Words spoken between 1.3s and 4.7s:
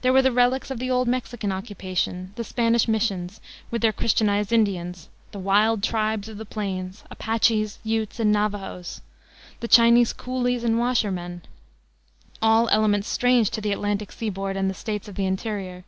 occupation, the Spanish missions, with their Christianized